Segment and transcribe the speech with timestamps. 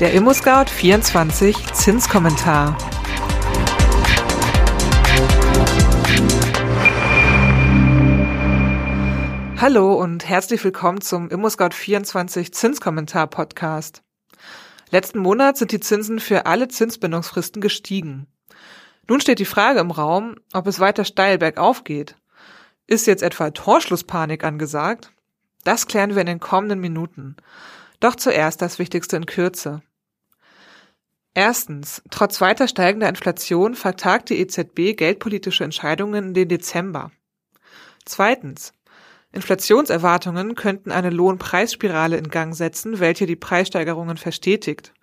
[0.00, 2.78] Der ImmoScout24 Zinskommentar.
[9.60, 14.04] Hallo und herzlich willkommen zum ImmoScout24 Zinskommentar Podcast.
[14.92, 18.28] Letzten Monat sind die Zinsen für alle Zinsbindungsfristen gestiegen.
[19.08, 22.14] Nun steht die Frage im Raum, ob es weiter steil bergauf geht.
[22.86, 25.10] Ist jetzt etwa Torschlusspanik angesagt?
[25.64, 27.34] Das klären wir in den kommenden Minuten.
[27.98, 29.82] Doch zuerst das Wichtigste in Kürze.
[31.34, 32.02] Erstens.
[32.10, 37.10] Trotz weiter steigender Inflation vertagt die EZB geldpolitische Entscheidungen in den Dezember.
[38.04, 38.72] Zweitens.
[39.30, 44.94] Inflationserwartungen könnten eine Lohnpreisspirale in Gang setzen, welche die Preissteigerungen verstetigt.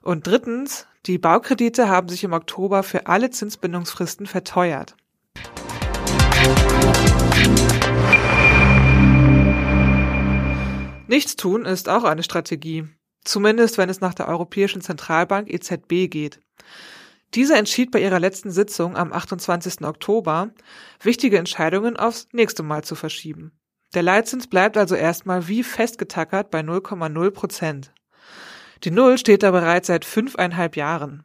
[0.00, 0.86] Und drittens.
[1.06, 4.94] Die Baukredite haben sich im Oktober für alle Zinsbindungsfristen verteuert.
[11.08, 12.88] Nichts tun ist auch eine Strategie.
[13.24, 16.40] Zumindest wenn es nach der Europäischen Zentralbank EZB geht.
[17.34, 19.82] Diese entschied bei ihrer letzten Sitzung am 28.
[19.82, 20.50] Oktober,
[21.02, 23.52] wichtige Entscheidungen aufs nächste Mal zu verschieben.
[23.94, 27.92] Der Leitzins bleibt also erstmal wie festgetackert bei 0,0 Prozent.
[28.84, 31.24] Die Null steht da bereits seit fünfeinhalb Jahren.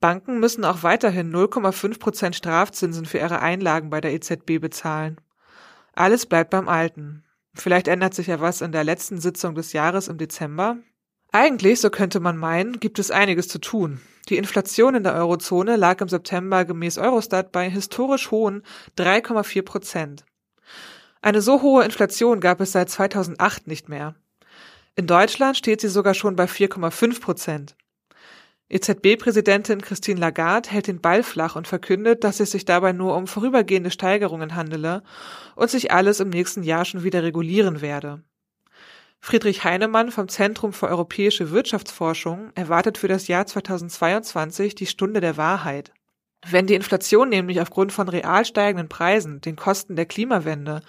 [0.00, 5.20] Banken müssen auch weiterhin 0,5 Prozent Strafzinsen für ihre Einlagen bei der EZB bezahlen.
[5.94, 7.24] Alles bleibt beim Alten.
[7.54, 10.78] Vielleicht ändert sich ja was in der letzten Sitzung des Jahres im Dezember.
[11.34, 14.00] Eigentlich, so könnte man meinen, gibt es einiges zu tun.
[14.28, 18.62] Die Inflation in der Eurozone lag im September gemäß Eurostat bei historisch hohen
[18.96, 20.24] 3,4 Prozent.
[21.22, 24.14] Eine so hohe Inflation gab es seit 2008 nicht mehr.
[24.94, 27.74] In Deutschland steht sie sogar schon bei 4,5 Prozent.
[28.68, 33.26] EZB-Präsidentin Christine Lagarde hält den Ball flach und verkündet, dass es sich dabei nur um
[33.26, 35.02] vorübergehende Steigerungen handele
[35.56, 38.22] und sich alles im nächsten Jahr schon wieder regulieren werde.
[39.24, 45.38] Friedrich Heinemann vom Zentrum für europäische Wirtschaftsforschung erwartet für das Jahr 2022 die Stunde der
[45.38, 45.94] Wahrheit.
[46.46, 50.82] Wenn die Inflation nämlich aufgrund von real steigenden Preisen, den Kosten der Klimawende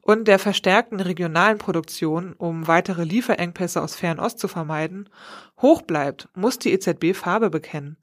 [0.00, 5.10] und der verstärkten regionalen Produktion, um weitere Lieferengpässe aus Fernost zu vermeiden,
[5.60, 7.98] hoch bleibt, muss die EZB Farbe bekennen.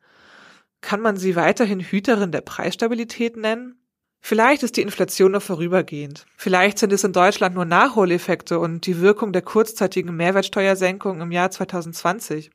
[0.81, 3.78] Kann man sie weiterhin Hüterin der Preisstabilität nennen?
[4.21, 6.25] Vielleicht ist die Inflation noch vorübergehend.
[6.35, 11.51] Vielleicht sind es in Deutschland nur Nachholeffekte und die Wirkung der kurzzeitigen Mehrwertsteuersenkung im Jahr
[11.51, 12.51] 2020.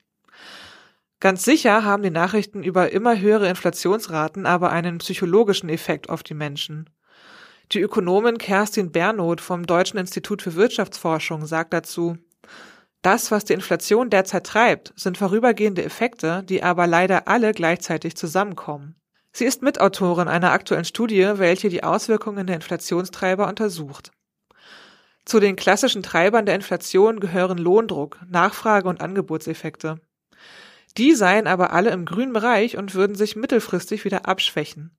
[1.21, 6.35] Ganz sicher haben die Nachrichten über immer höhere Inflationsraten aber einen psychologischen Effekt auf die
[6.35, 6.91] Menschen.
[7.73, 12.19] Die Ökonomin Kerstin Bernoth vom Deutschen Institut für Wirtschaftsforschung sagt dazu,
[13.01, 18.97] das, was die Inflation derzeit treibt, sind vorübergehende Effekte, die aber leider alle gleichzeitig zusammenkommen.
[19.37, 24.13] Sie ist Mitautorin einer aktuellen Studie, welche die Auswirkungen der Inflationstreiber untersucht.
[25.25, 30.01] Zu den klassischen Treibern der Inflation gehören Lohndruck, Nachfrage und Angebotseffekte.
[30.97, 34.97] Die seien aber alle im grünen Bereich und würden sich mittelfristig wieder abschwächen.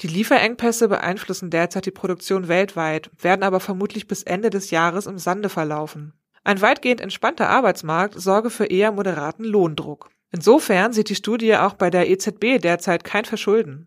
[0.00, 5.16] Die Lieferengpässe beeinflussen derzeit die Produktion weltweit, werden aber vermutlich bis Ende des Jahres im
[5.16, 6.12] Sande verlaufen.
[6.42, 10.10] Ein weitgehend entspannter Arbeitsmarkt sorge für eher moderaten Lohndruck.
[10.34, 13.86] Insofern sieht die Studie auch bei der EZB derzeit kein Verschulden.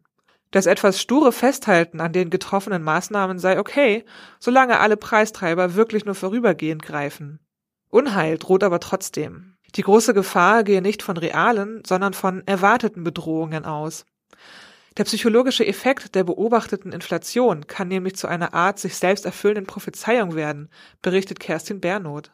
[0.52, 4.06] Das etwas sture Festhalten an den getroffenen Maßnahmen sei okay,
[4.40, 7.42] solange alle Preistreiber wirklich nur vorübergehend greifen.
[7.90, 9.58] Unheil droht aber trotzdem.
[9.76, 14.06] Die große Gefahr gehe nicht von realen, sondern von erwarteten Bedrohungen aus.
[14.96, 20.34] Der psychologische Effekt der beobachteten Inflation kann nämlich zu einer Art sich selbst erfüllenden Prophezeiung
[20.34, 20.70] werden,
[21.02, 22.32] berichtet Kerstin Bernoth.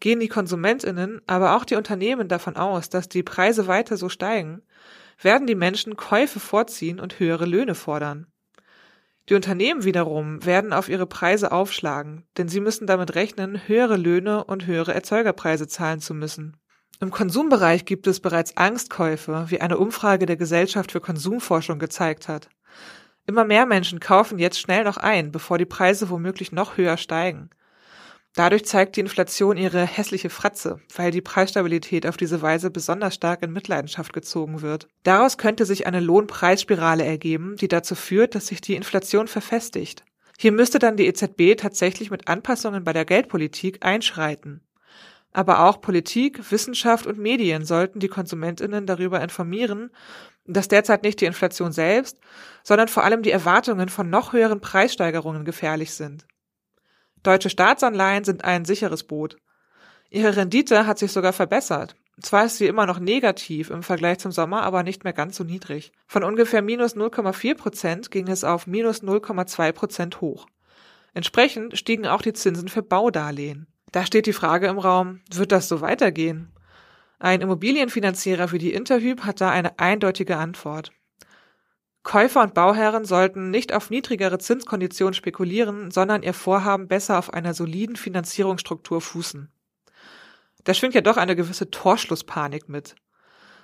[0.00, 4.62] Gehen die Konsumentinnen, aber auch die Unternehmen davon aus, dass die Preise weiter so steigen,
[5.20, 8.26] werden die Menschen Käufe vorziehen und höhere Löhne fordern.
[9.28, 14.44] Die Unternehmen wiederum werden auf ihre Preise aufschlagen, denn sie müssen damit rechnen, höhere Löhne
[14.44, 16.56] und höhere Erzeugerpreise zahlen zu müssen.
[17.00, 22.48] Im Konsumbereich gibt es bereits Angstkäufe, wie eine Umfrage der Gesellschaft für Konsumforschung gezeigt hat.
[23.26, 27.50] Immer mehr Menschen kaufen jetzt schnell noch ein, bevor die Preise womöglich noch höher steigen.
[28.36, 33.42] Dadurch zeigt die Inflation ihre hässliche Fratze, weil die Preisstabilität auf diese Weise besonders stark
[33.42, 34.88] in Mitleidenschaft gezogen wird.
[35.04, 40.04] Daraus könnte sich eine Lohnpreisspirale ergeben, die dazu führt, dass sich die Inflation verfestigt.
[40.38, 44.60] Hier müsste dann die EZB tatsächlich mit Anpassungen bei der Geldpolitik einschreiten.
[45.32, 49.90] Aber auch Politik, Wissenschaft und Medien sollten die Konsumentinnen darüber informieren,
[50.44, 52.20] dass derzeit nicht die Inflation selbst,
[52.62, 56.26] sondern vor allem die Erwartungen von noch höheren Preissteigerungen gefährlich sind.
[57.26, 59.36] Deutsche Staatsanleihen sind ein sicheres Boot.
[60.10, 61.96] Ihre Rendite hat sich sogar verbessert.
[62.20, 65.42] Zwar ist sie immer noch negativ im Vergleich zum Sommer, aber nicht mehr ganz so
[65.42, 65.90] niedrig.
[66.06, 70.46] Von ungefähr minus 0,4 Prozent ging es auf minus 0,2 Prozent hoch.
[71.14, 73.66] Entsprechend stiegen auch die Zinsen für Baudarlehen.
[73.90, 76.52] Da steht die Frage im Raum, wird das so weitergehen?
[77.18, 80.92] Ein Immobilienfinanzierer wie die Interhyp hat da eine eindeutige Antwort.
[82.06, 87.52] Käufer und Bauherren sollten nicht auf niedrigere Zinskonditionen spekulieren, sondern ihr Vorhaben besser auf einer
[87.52, 89.50] soliden Finanzierungsstruktur fußen.
[90.62, 92.94] Da schwingt ja doch eine gewisse Torschlusspanik mit.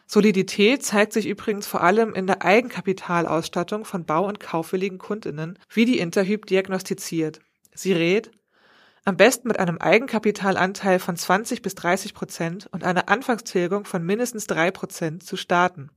[0.06, 5.84] Solidität zeigt sich übrigens vor allem in der Eigenkapitalausstattung von bau- und kaufwilligen Kundinnen, wie
[5.84, 7.38] die Interhyp diagnostiziert.
[7.76, 8.32] Sie rät,
[9.04, 14.48] am besten mit einem Eigenkapitalanteil von 20 bis 30 Prozent und einer Anfangstilgung von mindestens
[14.48, 15.90] drei Prozent zu starten.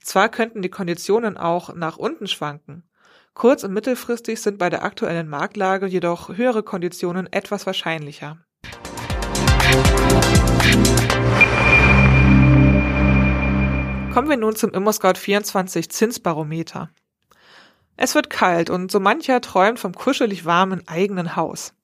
[0.00, 2.88] Zwar könnten die Konditionen auch nach unten schwanken.
[3.34, 8.38] Kurz- und mittelfristig sind bei der aktuellen Marktlage jedoch höhere Konditionen etwas wahrscheinlicher.
[14.12, 16.90] Kommen wir nun zum ImmoScout24 Zinsbarometer.
[17.96, 21.74] Es wird kalt und so mancher träumt vom kuschelig warmen eigenen Haus.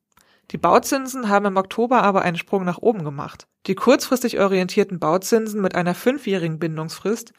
[0.51, 3.47] Die Bauzinsen haben im Oktober aber einen Sprung nach oben gemacht.
[3.67, 7.33] Die kurzfristig orientierten Bauzinsen mit einer fünfjährigen Bindungsfrist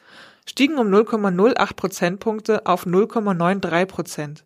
[0.48, 4.44] stiegen um 0,08 Prozentpunkte auf 0,93 Prozent.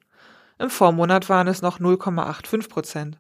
[0.59, 3.19] Im Vormonat waren es noch 0,85 Prozent.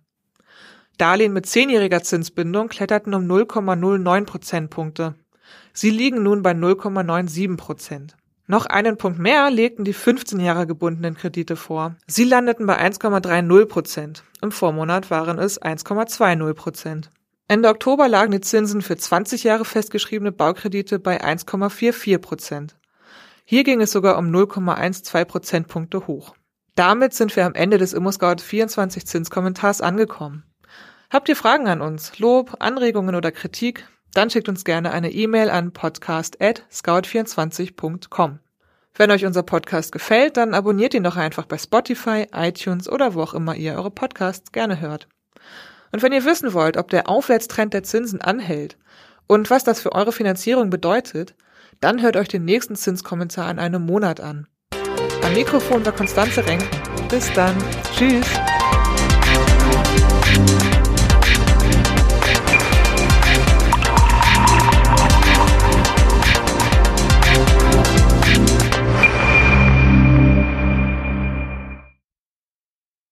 [0.99, 5.15] Darlehen mit zehnjähriger Zinsbindung kletterten um 0,09 Prozentpunkte.
[5.73, 8.17] Sie liegen nun bei 0,97 Prozent.
[8.47, 11.94] Noch einen Punkt mehr legten die 15 Jahre gebundenen Kredite vor.
[12.06, 14.25] Sie landeten bei 1,30 Prozent.
[14.43, 17.11] Im Vormonat waren es 1,20 Prozent.
[17.50, 22.76] Ende Oktober lagen die Zinsen für 20 Jahre festgeschriebene Baukredite bei 1,44 Prozent.
[23.44, 26.37] Hier ging es sogar um 0,12 Prozentpunkte hoch.
[26.76, 30.44] Damit sind wir am Ende des ImmoScout 24 Zinskommentars angekommen.
[31.11, 33.85] Habt ihr Fragen an uns, Lob, Anregungen oder Kritik?
[34.14, 38.38] Dann schickt uns gerne eine E-Mail an podcast@scout24.com.
[38.94, 43.23] Wenn euch unser Podcast gefällt, dann abonniert ihn doch einfach bei Spotify, iTunes oder wo
[43.23, 45.08] auch immer ihr eure Podcasts gerne hört.
[45.93, 48.77] Und wenn ihr wissen wollt, ob der Aufwärtstrend der Zinsen anhält
[49.27, 51.35] und was das für eure Finanzierung bedeutet,
[51.81, 54.47] dann hört euch den nächsten Zinskommentar in einem Monat an.
[55.23, 56.65] Am Mikrofon war Konstanze Renk.
[57.09, 57.57] Bis dann.
[57.97, 58.27] Tschüss.